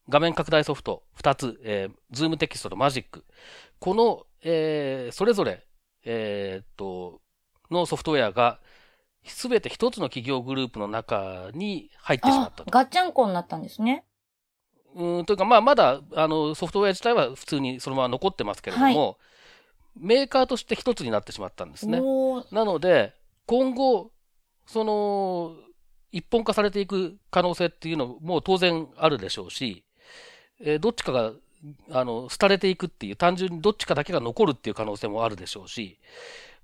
[0.10, 3.24] 画面拡大ソフト2つ、えー、Zoom テキストと Magic。
[3.80, 5.66] この、えーそれぞれ、
[6.04, 7.22] えーっと、
[7.72, 8.60] のソフトウェアが、
[9.26, 12.72] すべて一つの企業グループの中に入ってしまあった、と。
[12.72, 14.06] ガッチャンコになったんですね。
[14.96, 19.18] うーんというか、まあ、まだ、あの、ソフトウェア自体は普通にそのまま残ってますけれども、
[19.96, 22.02] メーカーとして一つになってしまったんですね。
[22.52, 23.14] なので、
[23.46, 24.12] 今後、
[24.66, 25.56] その、
[26.12, 29.84] 一本化されていく可能性っていうのも当然あるでしょうし、
[30.64, 31.34] えーどっちかが、
[31.92, 36.00] あの、廃れていくっていう、単純にどっちかだけが残るっていう可能性もあるでしょうし、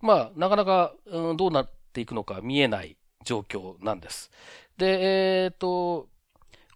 [0.01, 4.31] まあ、なかなか、うん、どうなっていくのか見えない状況なんです。
[4.77, 6.07] で、えっ、と、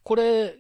[0.03, 0.55] これ、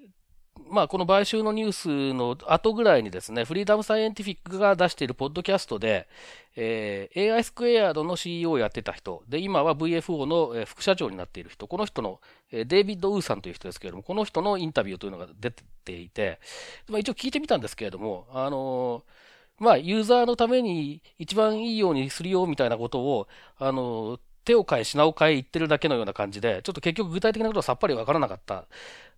[0.69, 6.07] まあ、この買収のニュースの後ぐらいにですね、フリーダムサイエンティフィックが出しているポッドキャストで、
[6.55, 12.19] えー AI スクエアードの CEO をやってた人、で、今は VFO の副社長になっている人、この人の、
[12.51, 16.39] えーデイビッド・ウーさんという人ですけれども、この人のインタビューというのが出ていて、
[16.87, 28.65] まあ、一応聞いてみたんですけれども、あのーまあ、ユーザーのために一番いいようにするよみたいなことを、あの手を変え品を変え言ってるだけのような感じで、ちょっと結局具体的なことはさっぱりわからなかった。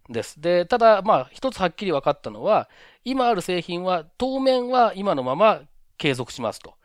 [0.09, 0.39] です。
[0.39, 2.69] で、ただ、まあ、一つはっきり分かったのは、
[3.03, 5.61] 今ある製品は、当面は今のまま
[5.97, 6.75] 継続しますと。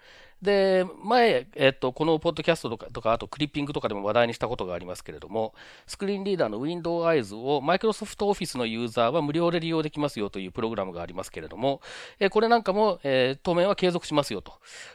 [0.43, 5.53] で、前、えっと、このポッドキャストとか、とか、あとクリッピングとかでも話題にしたことがありますけれども、
[5.87, 11.83] スクリーンリーダーの Windows Eyes を Microsoft Office のユーザーは無料で利用できますよというプログラムがありますけれども、
[12.19, 14.55] えこれなんかも、え当面は継続しますよと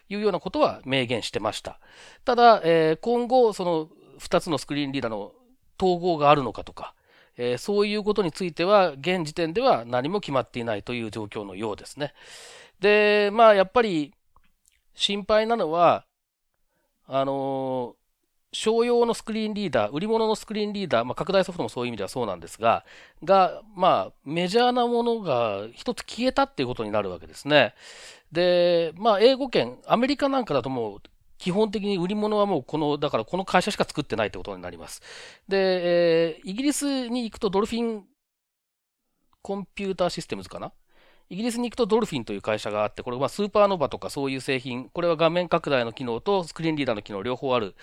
[0.09, 1.79] いうようなことは明言してました。
[2.23, 5.31] ただ、え今後、その2つのスクリーンリーダーの
[5.79, 6.94] 統合があるのかとか、
[7.37, 12.13] えそういうことについては、現時点では何も決まっていないという状況のようですね。
[12.79, 14.13] で、まあ、やっぱり、
[14.93, 16.05] 心配なのは、
[17.07, 17.95] あの
[18.51, 22.85] 商用のスクリーンリーダー、売り物のスクリーンリーダー、まあ、拡大ソフトもそういう意味ではそうなんですが、
[23.23, 27.73] が、まあ、メジャーなものが一つ消えたっていうことになるわけですね。
[28.31, 31.01] で、まあ、英語圏、アメリカなんかだともう、
[31.37, 35.01] 基本的に売り物はもうこの、だからこの会社しか作ってないってことになります。
[35.47, 38.03] で、えー、イギリスに行くとドルフィン
[39.41, 40.71] コンピューターシステムズかな？
[41.29, 47.75] イギリスに行くとドルフィンという会社があって、これはスーパーノバとかそういう製品、これは画面拡大の機能とスクリーンリーダーの機能両方ある、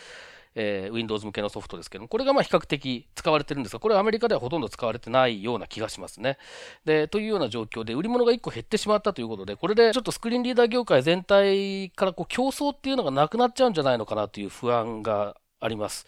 [0.54, 6.38] えー、Windows 向けのソフトですけども、これがまあ比較的使われてるんですが、これはアメリカではほとんど使われてないような気がしますね。
[6.84, 16.06] で、というような状況で、売り物が1個減ってしまったということで、これでちょっとスクリーンリーダー業界全体からこう競争っていうのがなくなっちゃうんじゃないのかなという不安があります。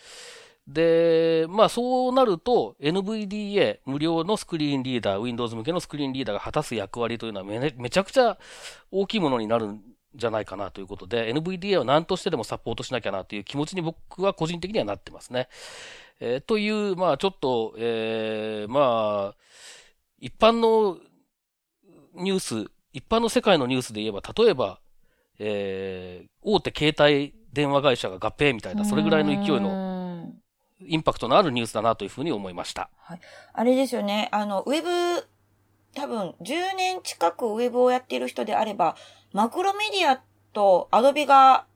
[0.66, 8.38] で、まあそうなると NVDA 無料のスクリーンリーダー、Windows 向けのスクリーンリーダーが果たす役割というのはめめちゃくちゃ
[8.90, 9.82] 大きいものになるん
[10.14, 15.48] じゃないかなということで、NVDA は何としてでもサポートしなきゃなという気持ちに僕は個人的にはなってますね。
[16.20, 19.36] えー、という、まあちょっと、えー、まあ、
[20.18, 20.98] 一般の
[22.14, 24.80] ニュース、一般の世界のニュースで言えば、例えば、
[25.38, 30.32] えー、大手携帯電話会社が合併みたいな、それぐらいの勢いの
[30.80, 32.90] インパクトのあるニュースだなというふうに思いました。
[32.98, 33.20] はい。
[33.52, 34.28] あれですよね。
[34.32, 35.26] あの、ウェブ、
[35.94, 38.96] 多分10年近くウェブをやっている人であれば、
[39.34, 40.22] マクロメディア
[40.52, 41.66] とアドビが、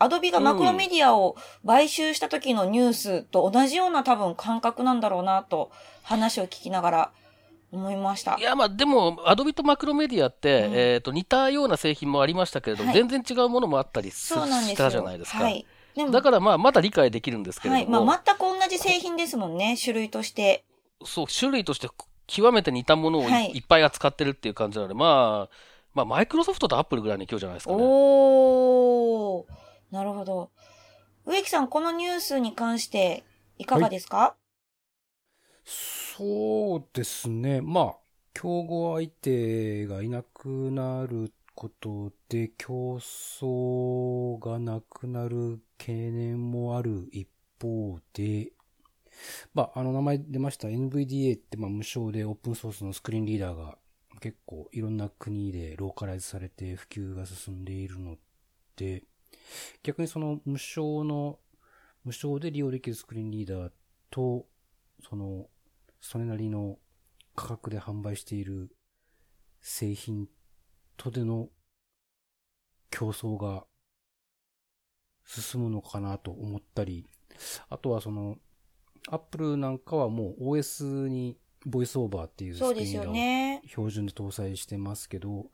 [0.00, 5.70] アドビがマクロメディアを買収した時のニュースと同じような多分感覚なんだろうなと
[6.02, 7.12] 話を聞きながら
[7.70, 8.36] 思いました。
[8.36, 15.44] いや、まあでも、アドビとマクロメディアって、うん、えっ、と、似たような製品もありましたけれど、はい、全然違うものもあったりしたじゃないですか。
[15.44, 15.64] はい。
[16.10, 17.98] だからまあ、まだ理解できるんですけれども。
[17.98, 18.06] はい。
[18.06, 20.64] まあ、全く同じ製品ですもんね、種類として。
[21.04, 21.88] そう、種類として
[22.26, 27.78] 極めて似たものをいっぱい扱ってるっていう感じなので、まあ、まあ、マイクロソフトとアップルぐらいの勢いじゃないですかね。
[27.80, 29.44] おー。
[29.90, 30.50] なるほど。
[31.26, 33.24] 植木さん、このニュースに関して
[33.58, 34.36] いかがですか、は
[35.64, 37.60] い、そうですね。
[37.60, 37.96] まあ、
[38.34, 47.28] 競合相手がいなくなることで競争がなくなる懸念もある一
[47.60, 48.52] 方で、
[49.54, 53.76] まあ、あの名前出ました？NVDA ってまあ無償でオープンソースのスクリーンリーダーが
[54.22, 58.16] 結構いろんな国でローカライズされて普及が進んでいるの
[58.76, 59.02] で、
[59.82, 61.40] 逆にその無償の、
[62.04, 63.72] 無償で利用できるスクリーンリーダー
[64.10, 64.46] と、
[65.02, 65.48] その、
[66.00, 66.78] それなりの
[67.34, 68.70] 価格で販売している
[69.60, 70.28] 製品
[70.96, 71.48] とでの
[72.90, 73.64] 競争が
[75.24, 77.08] 進むのかなと思ったり、
[77.68, 78.36] あとはその、
[79.08, 85.46] アップルなんかはもう OS にボイスオーバーっていうスクリーンを標準で搭載してますけど、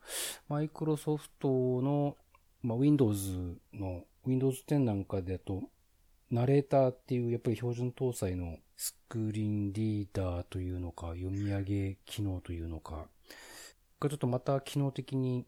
[0.47, 1.47] マイクロソフト
[1.81, 2.17] の、
[2.61, 5.63] まあ、Windows の Windows 10なんかだと、
[6.31, 13.07] ナレーターっていうやっぱり標準搭載のスクリーンリーダーというのか、読み上げ機能というのか、
[13.99, 15.45] がちょっとまた機能的に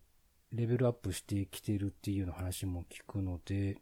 [0.51, 3.77] レベルアップしてきてるっていうような話も聞くので、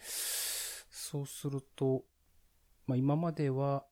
[0.00, 2.04] そうすると、
[2.86, 3.84] まあ今までは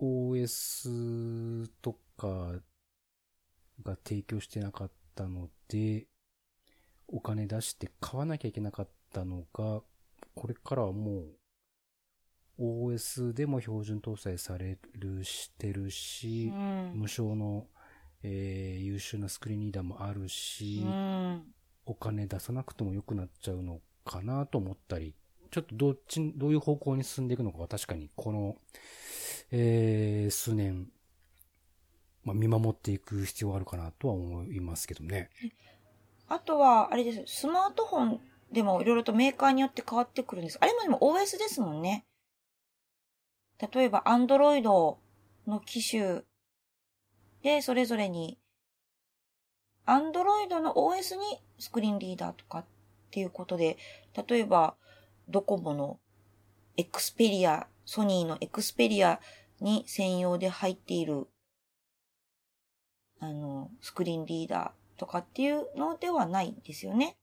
[0.00, 2.52] OS とか
[3.82, 6.06] が提供してなかったので、
[7.08, 9.82] お金出して買わなきゃいけなかったのが、
[10.34, 11.24] これからはも
[12.58, 17.66] う OS でも標準搭載されるしてるし、うん、無償の
[18.28, 21.42] えー、優秀なスクリーンリーダーもあるし、うん、
[21.84, 25.14] お金出さなくても良くなっちゃうのかなと思ったり、
[25.50, 28.56] ちょっとどっち、どういう方向に進んでいくのかは確かにこの、
[29.50, 30.90] えー、数年、
[32.24, 35.30] まあ、見守っていく必要があるかなとは思いますけどね。
[36.28, 37.40] あとは、あれです。
[37.40, 38.20] スマートフォン
[38.52, 40.58] でもいろいろとメーカーによって変わってくるんです。
[40.60, 42.04] あれもでも OS ですもんね。
[43.72, 44.62] 例えば、Android
[45.46, 46.22] の機種
[47.42, 48.38] で、それぞれに、
[49.86, 52.64] Android の OS にスクリーンリーダーとかっ
[53.10, 53.78] ていうことで、
[54.28, 54.74] 例えば、
[55.28, 55.98] ドコモの
[56.76, 59.20] エクスペリア、ソニーのエクスペリア
[59.60, 61.28] に専用で入っている、
[63.20, 67.16] あの、スクリーンリーダーとかっていうのではないんですよね。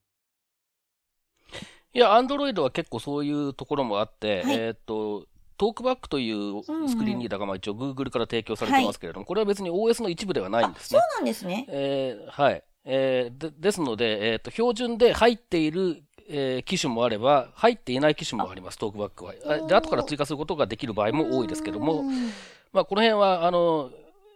[1.93, 11.05] いや、アンドロイドは結構そういうところもあって、はいえーっと、トークバックというスクリーンリーダーがまあ一応 Google から提供されてますけれども、これは別に OS の一部ではないんですそうね。
[11.15, 11.65] なんですね。
[11.69, 12.63] えーはい。
[12.85, 16.03] えーでですので、えーっと、標準で入っている、
[16.35, 19.33] えー機種もあれば、入っていない機種もあります、トークバックは。
[19.45, 22.31] あで、後から追加することができる場合も多いですけども、うん
[22.73, 23.91] まあ、この辺は、あの、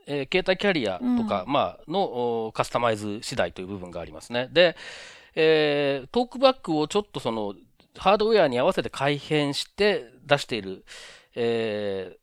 [0.05, 4.47] えー携帯キャリアとか、うまあ、のおカスタマイズ次第という部分がありますね。
[4.51, 4.75] で、
[5.35, 7.55] えートークバックをちょっとその、
[7.97, 10.85] ハードウェアに合わせて改変して出している、
[11.35, 12.17] えー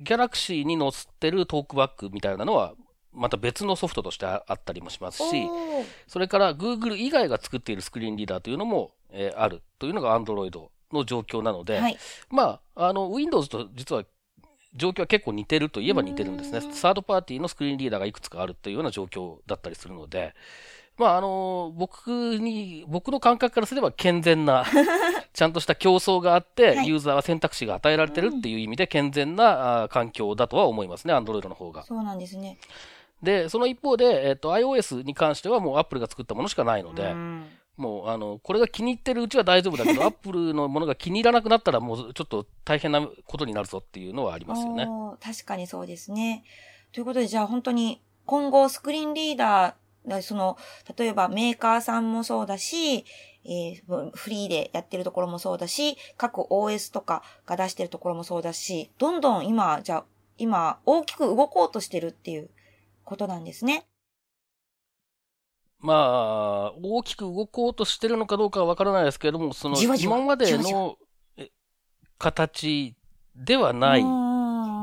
[0.00, 2.74] ギャラクシーに載ってるトークバックみたいなのは、
[3.12, 5.48] また別のソフトとしてああったりもしますし、
[6.08, 10.50] それから Google 以外が作っているスクリーンリーダーというのも、えーあるというのが Android
[10.92, 11.98] の状況なので、はい。
[12.30, 14.04] まあ、あの、Windows と実は
[14.74, 16.68] 状況は結構似てるといえば似てるんですねう。
[16.68, 20.34] んサードパーティーのスクリーンリーダーがいくつかあるというような状況だったりするので、
[20.96, 24.64] まあ、あの、僕に、僕の感覚からすれば健全な、
[25.32, 31.82] ちゃんとした競争があって、はいユーザーは選択肢が与えられてるっていう意味で健全な環境だとは思いますね、Android の方が。
[31.82, 32.58] そうなんですね。
[33.22, 44.86] で、その一方で、えっ、と、iOS に関してはもう Apple が作ったものしかないので、うんもう、あの、これが気に入ってるうちは大丈夫だけど、 アップルのものが気に入らなくなったら、もうちょっと大変なことになるぞっていうのはありますよね。
[45.20, 46.44] 確かにそうですね。
[46.92, 49.74] ということで、じゃあ本当に今後スクリーンリーダー、
[50.06, 50.58] だその、
[50.96, 53.04] 例えばメーカーさんもそうだし、
[53.44, 60.04] えーフリーでやってるところもそうだし、各 OS とかが出してるところもそうだし、どんどん今、じゃあ、
[60.38, 62.50] 今、大きく動こうとしてるっていう
[63.04, 63.86] ことなんですね。
[65.84, 70.96] まあ、大きく動こうとしてるのかどうかはわからないですけれども、その、今までの
[71.36, 71.50] え
[72.16, 72.96] 形
[73.36, 74.02] ではない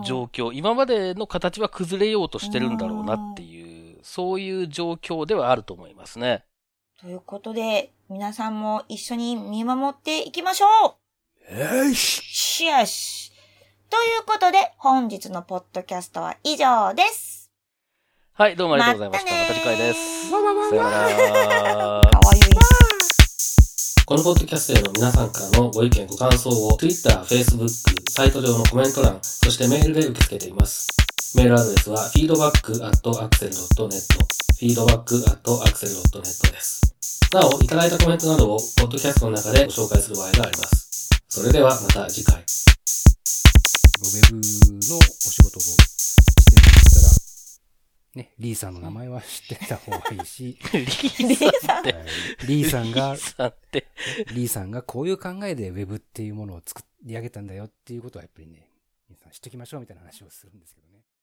[0.06, 6.46] 状況、今までの形は崩れようとしてるんだろうなっていう、そういう状況ではあると思いますね。
[7.00, 11.00] ということで、皆さんも一緒に見守っていきましょ
[11.52, 13.32] うよししよし。
[13.90, 17.41] ということで、本日のポッドキャストは以上です。
[18.42, 19.32] はい、どうもありがとうございました。
[19.36, 20.34] ままた次回です。
[20.34, 20.98] わわわわさよなら。
[21.06, 21.12] か
[22.26, 22.42] わいい。
[24.04, 27.70] このポッドキャストへの皆さんからのご意見、ご感想を Twitter、Facebook、
[28.10, 30.88] サイト上のコメント欄、そしてメールで受け付けています。
[31.36, 34.08] メールアドレスは feedback.axel.net
[34.58, 36.82] feedback.axel.net です。
[37.34, 41.12] なお、いただいたコメントなどをポッドキャストの中でご紹介する場合があります。
[41.30, 42.42] それではまた次回。
[42.42, 42.46] ウェ
[44.32, 44.38] ブ
[44.90, 46.56] のお仕事をして
[46.90, 47.21] たら、
[48.16, 51.80] ね、リーさんの名前は知ってた方がいいし、リーさん。
[51.80, 52.06] って、はい。
[52.46, 53.88] リーさんがリー、さんって、
[54.34, 58.68] リーさんがこういう考えでウェブっていうものを作り上げたんだよっていうことはやっぱりね、
[59.08, 60.91] 皆さん知っときましょうみたいな話をするんですけどね。